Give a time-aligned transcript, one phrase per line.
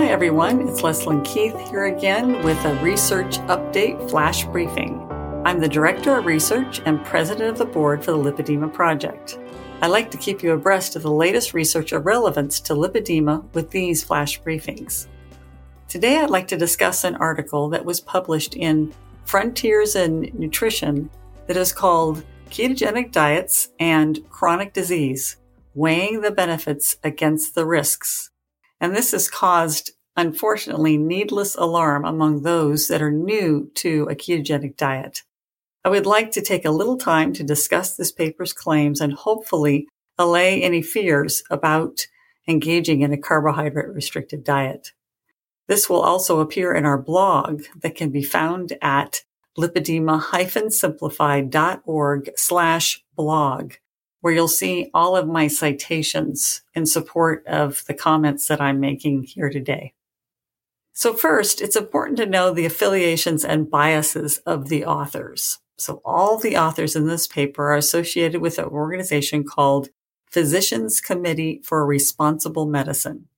[0.00, 0.66] Hi, everyone.
[0.66, 4.98] It's Leslyn Keith here again with a research update flash briefing.
[5.44, 9.38] I'm the Director of Research and President of the Board for the Lipedema Project.
[9.82, 13.70] I like to keep you abreast of the latest research of relevance to lipedema with
[13.70, 15.06] these flash briefings.
[15.86, 18.94] Today, I'd like to discuss an article that was published in
[19.26, 21.10] Frontiers in Nutrition
[21.46, 25.36] that is called Ketogenic Diets and Chronic Disease
[25.74, 28.29] Weighing the Benefits Against the Risks
[28.80, 34.76] and this has caused, unfortunately, needless alarm among those that are new to a ketogenic
[34.76, 35.22] diet.
[35.84, 39.88] I would like to take a little time to discuss this paper's claims and hopefully
[40.18, 42.06] allay any fears about
[42.46, 44.92] engaging in a carbohydrate restricted diet.
[45.68, 49.22] This will also appear in our blog that can be found at
[49.56, 53.72] lipedema-simplified.org slash blog
[54.20, 59.24] where you'll see all of my citations in support of the comments that I'm making
[59.24, 59.94] here today.
[60.92, 65.58] So first, it's important to know the affiliations and biases of the authors.
[65.78, 69.88] So all the authors in this paper are associated with an organization called
[70.30, 73.28] Physicians Committee for Responsible Medicine.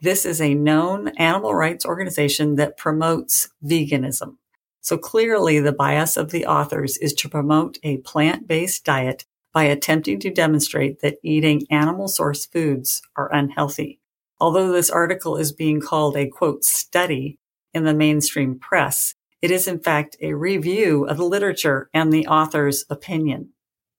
[0.00, 4.38] This is a known animal rights organization that promotes veganism.
[4.80, 10.20] So clearly the bias of the authors is to promote a plant-based diet by attempting
[10.20, 14.00] to demonstrate that eating animal source foods are unhealthy.
[14.38, 17.38] Although this article is being called a quote study
[17.74, 22.26] in the mainstream press, it is in fact a review of the literature and the
[22.26, 23.50] author's opinion.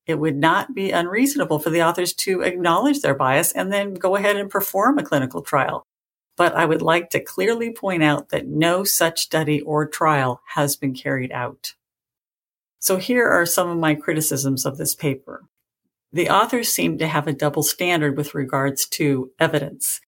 [0.07, 4.15] It would not be unreasonable for the authors to acknowledge their bias and then go
[4.15, 5.85] ahead and perform a clinical trial.
[6.37, 10.75] But I would like to clearly point out that no such study or trial has
[10.75, 11.75] been carried out.
[12.81, 15.45] So here are some of my criticisms of this paper.
[16.11, 20.01] The authors seem to have a double standard with regards to evidence.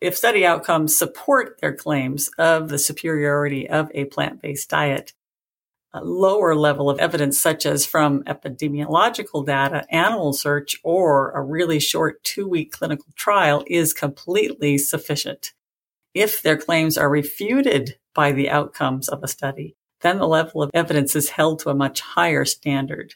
[0.00, 5.12] If study outcomes support their claims of the superiority of a plant-based diet,
[5.94, 11.78] a lower level of evidence, such as from epidemiological data, animal search, or a really
[11.78, 15.52] short two week clinical trial is completely sufficient.
[16.14, 20.70] If their claims are refuted by the outcomes of a study, then the level of
[20.74, 23.14] evidence is held to a much higher standard.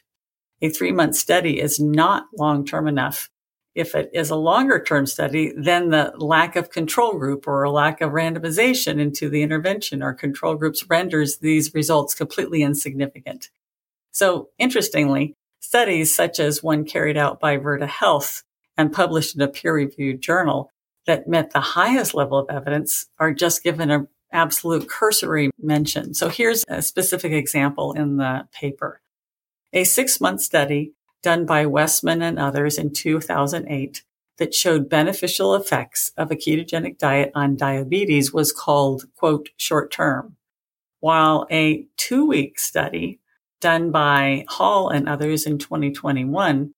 [0.61, 3.29] A three month study is not long term enough.
[3.75, 7.71] If it is a longer term study, then the lack of control group or a
[7.71, 13.49] lack of randomization into the intervention or control groups renders these results completely insignificant.
[14.11, 18.43] So interestingly, studies such as one carried out by Virta Health
[18.77, 20.69] and published in a peer reviewed journal
[21.07, 26.13] that met the highest level of evidence are just given a absolute cursory mention.
[26.13, 29.01] So here's a specific example in the paper.
[29.71, 34.03] A six month study done by Westman and others in 2008
[34.37, 40.35] that showed beneficial effects of a ketogenic diet on diabetes was called, quote, short term.
[40.99, 43.19] While a two week study
[43.61, 46.73] done by Hall and others in 2021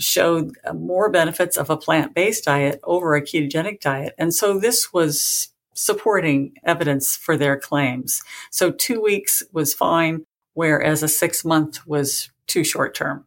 [0.00, 4.14] showed more benefits of a plant based diet over a ketogenic diet.
[4.18, 8.22] And so this was supporting evidence for their claims.
[8.50, 10.24] So two weeks was fine,
[10.54, 13.26] whereas a six month was too short term.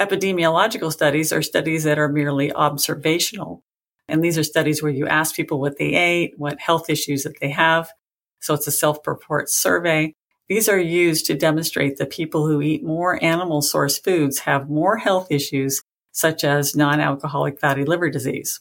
[0.00, 3.62] Epidemiological studies are studies that are merely observational.
[4.08, 7.38] And these are studies where you ask people what they ate, what health issues that
[7.40, 7.90] they have.
[8.40, 10.14] So it's a self-report survey.
[10.48, 14.96] These are used to demonstrate that people who eat more animal source foods have more
[14.96, 18.60] health issues, such as non-alcoholic fatty liver disease.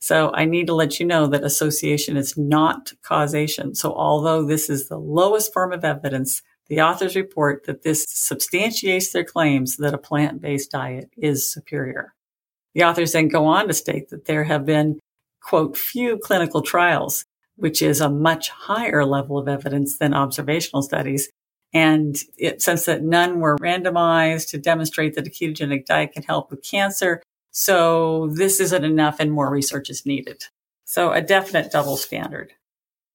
[0.00, 3.74] So I need to let you know that association is not causation.
[3.74, 9.12] So although this is the lowest form of evidence, the authors report that this substantiates
[9.12, 12.14] their claims that a plant-based diet is superior.
[12.74, 15.00] The authors then go on to state that there have been,
[15.42, 17.24] quote, few clinical trials,
[17.56, 21.28] which is a much higher level of evidence than observational studies.
[21.72, 26.50] And it, since that none were randomized to demonstrate that a ketogenic diet can help
[26.50, 30.44] with cancer, so this isn't enough and more research is needed.
[30.84, 32.52] So a definite double standard.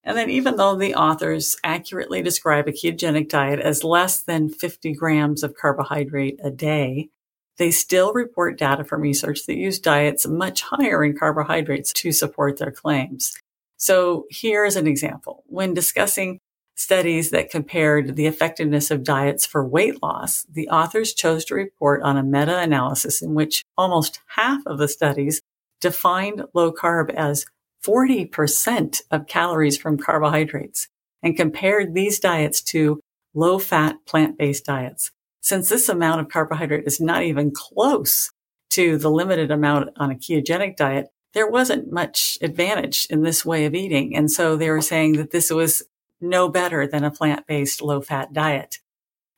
[0.04, 4.94] And then even though the authors accurately describe a ketogenic diet as less than 50
[4.94, 7.10] grams of carbohydrate a day,
[7.57, 12.57] they still report data from research that use diets much higher in carbohydrates to support
[12.57, 13.36] their claims.
[13.77, 15.44] So here's an example.
[15.48, 16.39] When discussing
[16.75, 22.01] studies that compared the effectiveness of diets for weight loss, the authors chose to report
[22.04, 25.42] on a meta-analysis in which almost half of the studies
[25.80, 27.45] defined low carb as
[27.86, 30.89] 40% of calories from carbohydrates
[31.24, 33.00] and compared these diets to
[33.33, 35.12] low fat plant-based diets.
[35.42, 38.31] Since this amount of carbohydrate is not even close
[38.72, 43.66] to the limited amount on a ketogenic diet, there wasn't much advantage in this way
[43.66, 44.16] of eating.
[44.16, 45.83] And so they were saying that this was
[46.21, 48.79] no better than a plant-based low fat diet.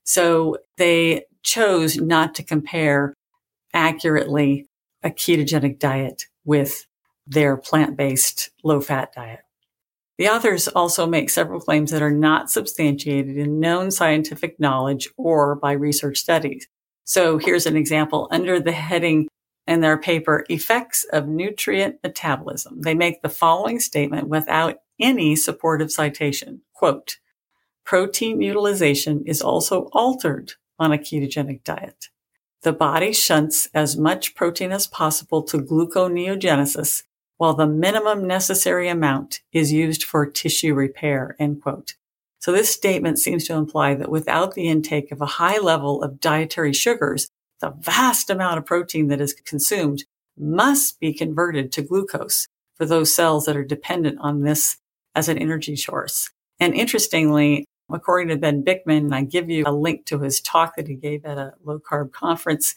[0.03, 3.13] So they chose not to compare
[3.73, 4.67] accurately
[5.03, 6.87] a ketogenic diet with
[7.25, 9.41] their plant-based low fat diet.
[10.17, 15.55] The authors also make several claims that are not substantiated in known scientific knowledge or
[15.55, 16.67] by research studies.
[17.03, 19.27] So here's an example under the heading
[19.67, 22.81] in their paper, Effects of Nutrient Metabolism.
[22.81, 26.61] They make the following statement without any supportive citation.
[26.73, 27.17] Quote,
[27.85, 32.09] protein utilization is also altered on a ketogenic diet.
[32.63, 37.03] The body shunts as much protein as possible to gluconeogenesis
[37.37, 41.93] while the minimum necessary amount is used for tissue repair, end quote.
[42.39, 46.19] So this statement seems to imply that without the intake of a high level of
[46.19, 47.29] dietary sugars,
[47.61, 50.03] the vast amount of protein that is consumed
[50.37, 54.77] must be converted to glucose for those cells that are dependent on this
[55.17, 56.29] as an energy source.
[56.59, 60.87] And interestingly, according to Ben Bikman, I give you a link to his talk that
[60.87, 62.75] he gave at a low carb conference.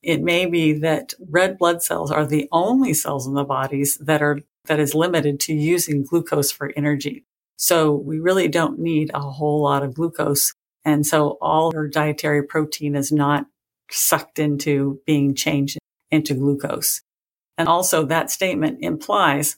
[0.00, 4.22] It may be that red blood cells are the only cells in the bodies that
[4.22, 7.24] are, that is limited to using glucose for energy.
[7.56, 10.54] So we really don't need a whole lot of glucose.
[10.84, 13.46] And so all our dietary protein is not
[13.90, 15.76] sucked into being changed
[16.12, 17.02] into glucose.
[17.58, 19.56] And also that statement implies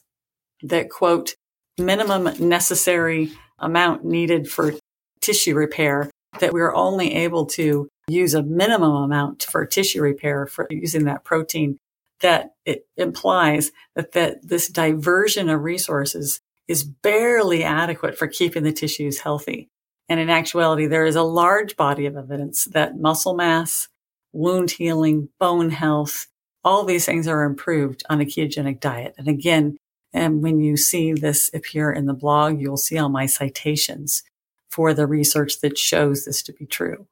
[0.63, 1.35] that quote,
[1.77, 4.73] minimum necessary amount needed for
[5.21, 6.09] tissue repair,
[6.39, 11.23] that we're only able to use a minimum amount for tissue repair for using that
[11.23, 11.77] protein,
[12.21, 18.71] that it implies that, that this diversion of resources is barely adequate for keeping the
[18.71, 19.69] tissues healthy.
[20.09, 23.87] And in actuality, there is a large body of evidence that muscle mass,
[24.33, 26.27] wound healing, bone health,
[26.63, 29.15] all these things are improved on a ketogenic diet.
[29.17, 29.77] And again,
[30.13, 34.23] and when you see this appear in the blog, you'll see all my citations
[34.69, 37.07] for the research that shows this to be true.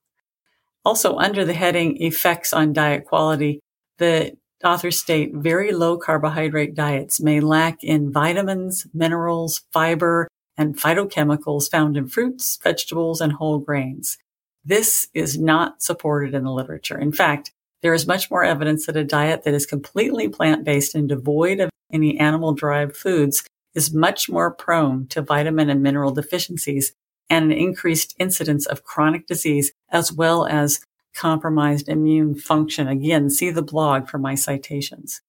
[0.85, 3.59] Also under the heading effects on diet quality,
[3.97, 10.27] the authors state very low carbohydrate diets may lack in vitamins, minerals, fiber,
[10.57, 14.17] and phytochemicals found in fruits, vegetables, and whole grains.
[14.63, 16.97] This is not supported in the literature.
[16.97, 17.51] In fact,
[17.81, 21.70] there is much more evidence that a diet that is completely plant-based and devoid of
[21.93, 23.43] any animal-derived foods
[23.73, 26.93] is much more prone to vitamin and mineral deficiencies
[27.29, 30.85] and an increased incidence of chronic disease as well as
[31.15, 32.87] compromised immune function.
[32.87, 35.21] Again, see the blog for my citations.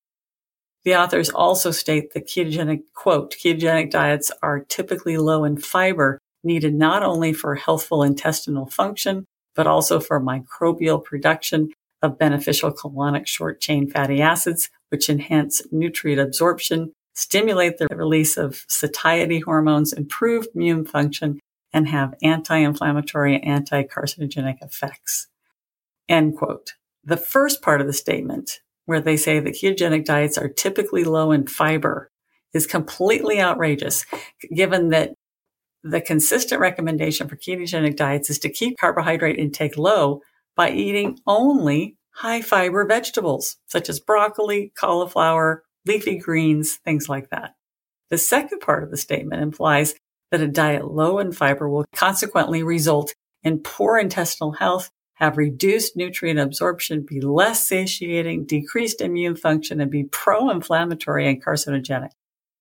[0.85, 6.75] The authors also state that ketogenic, quote, ketogenic diets are typically low in fiber needed
[6.75, 9.25] not only for healthful intestinal function,
[9.55, 11.71] but also for microbial production
[12.03, 18.65] of beneficial colonic short chain fatty acids, which enhance nutrient absorption, stimulate the release of
[18.69, 21.41] satiety hormones, improve immune function,
[21.73, 25.29] and have anti-inflammatory anti-carcinogenic effects.
[26.09, 26.75] End quote.
[27.03, 31.33] The first part of the statement, where they say that ketogenic diets are typically low
[31.33, 32.11] in fiber,
[32.53, 34.05] is completely outrageous,
[34.55, 35.15] given that
[35.83, 40.21] the consistent recommendation for ketogenic diets is to keep carbohydrate intake low
[40.55, 47.55] by eating only high fiber vegetables, such as broccoli, cauliflower, leafy greens, things like that.
[48.11, 49.95] The second part of the statement implies
[50.31, 55.97] that a diet low in fiber will consequently result in poor intestinal health, have reduced
[55.97, 62.11] nutrient absorption, be less satiating, decreased immune function, and be pro-inflammatory and carcinogenic.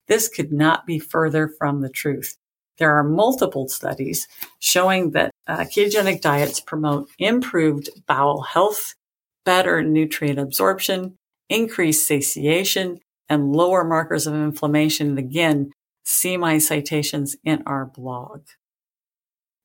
[0.08, 2.38] This could not be further from the truth.
[2.78, 4.28] There are multiple studies
[4.60, 8.96] showing that uh, ketogenic diets promote improved bowel health,
[9.46, 11.16] better nutrient absorption,
[11.50, 15.10] increased satiation, and lower markers of inflammation.
[15.10, 15.72] And again,
[16.04, 18.42] see my citations in our blog.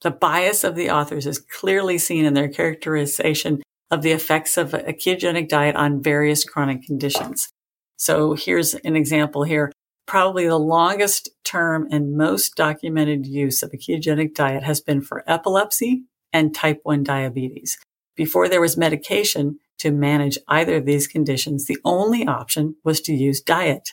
[0.02, 4.74] The bias of the authors is clearly seen in their characterization of the effects of
[4.74, 7.48] a ketogenic diet on various chronic conditions.
[7.96, 9.72] So here's an example here
[10.06, 15.24] probably the longest term and most documented use of a ketogenic diet has been for
[15.26, 17.76] epilepsy and type 1 diabetes.
[18.14, 23.14] Before there was medication to manage either of these conditions, the only option was to
[23.14, 23.90] use diet.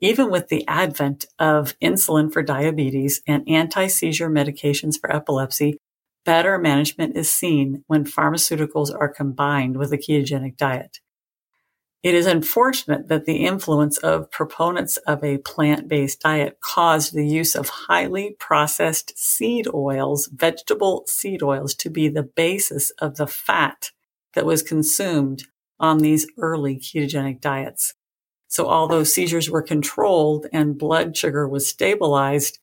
[0.00, 5.78] Even with the advent of insulin for diabetes and anti-seizure medications for epilepsy,
[6.24, 10.98] better management is seen when pharmaceuticals are combined with a ketogenic diet.
[12.02, 17.54] It is unfortunate that the influence of proponents of a plant-based diet caused the use
[17.54, 23.92] of highly processed seed oils, vegetable seed oils, to be the basis of the fat
[24.34, 25.44] that was consumed
[25.78, 27.94] on these early ketogenic diets.
[28.48, 32.58] So although seizures were controlled and blood sugar was stabilized,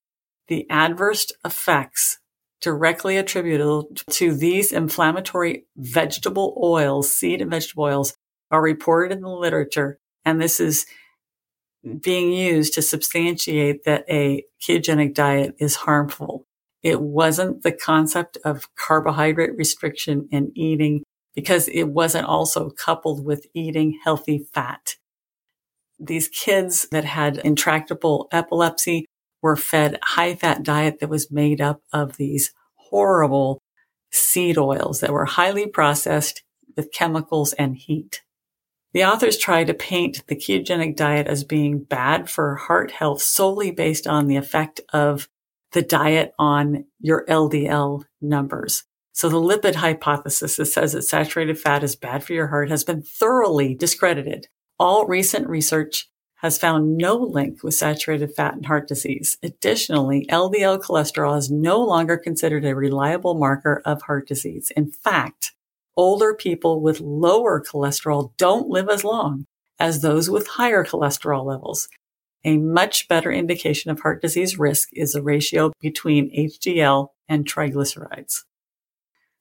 [0.47, 2.19] the adverse effects
[2.61, 8.15] directly attributable to these inflammatory vegetable oils, seed and vegetable oils,
[8.51, 9.99] are reported in the literature.
[10.25, 10.85] And this is
[12.01, 16.45] being used to substantiate that a ketogenic diet is harmful.
[16.83, 21.03] It wasn't the concept of carbohydrate restriction and eating
[21.35, 24.95] because it wasn't also coupled with eating healthy fat.
[25.99, 29.05] These kids that had intractable epilepsy
[29.41, 33.61] were fed high fat diet that was made up of these horrible
[34.11, 36.43] seed oils that were highly processed
[36.75, 38.21] with chemicals and heat.
[38.93, 43.71] The authors try to paint the ketogenic diet as being bad for heart health solely
[43.71, 45.29] based on the effect of
[45.73, 48.83] the diet on your LDL numbers.
[49.19, 52.85] So the lipid hypothesis that says that saturated fat is bad for your heart has
[52.85, 54.47] been thoroughly discredited.
[54.79, 59.37] All recent research has found no link with saturated fat and heart disease.
[59.43, 64.71] Additionally, LDL cholesterol is no longer considered a reliable marker of heart disease.
[64.77, 65.51] In fact,
[65.97, 69.47] older people with lower cholesterol don't live as long
[69.81, 71.89] as those with higher cholesterol levels.
[72.45, 78.43] A much better indication of heart disease risk is the ratio between HDL and triglycerides.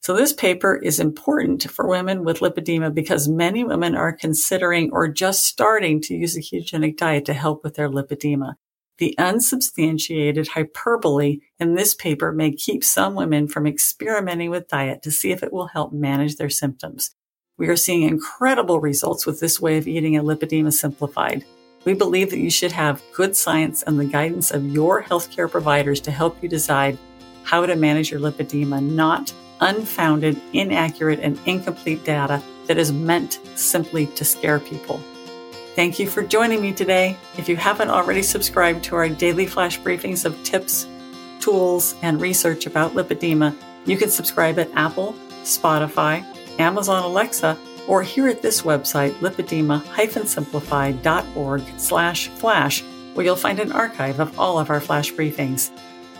[0.00, 5.08] So this paper is important for women with lipedema because many women are considering or
[5.08, 8.54] just starting to use a ketogenic diet to help with their lipedema.
[8.98, 15.10] The unsubstantiated hyperbole in this paper may keep some women from experimenting with diet to
[15.10, 17.14] see if it will help manage their symptoms.
[17.58, 21.44] We are seeing incredible results with this way of eating a lipedema simplified.
[21.84, 26.00] We believe that you should have good science and the guidance of your healthcare providers
[26.02, 26.98] to help you decide
[27.44, 34.06] how to manage your lipedema, not unfounded, inaccurate, and incomplete data that is meant simply
[34.06, 35.00] to scare people.
[35.74, 37.16] Thank you for joining me today.
[37.36, 40.86] If you haven't already subscribed to our daily flash briefings of tips,
[41.40, 43.54] tools, and research about lipedema,
[43.86, 46.24] you can subscribe at Apple, Spotify,
[46.58, 52.82] Amazon Alexa, or here at this website, lipedema-simplified.org slash flash,
[53.14, 55.70] where you'll find an archive of all of our flash briefings.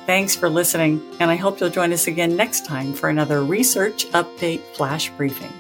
[0.09, 4.07] Thanks for listening, and I hope you'll join us again next time for another Research
[4.13, 5.53] Update Flash Briefing.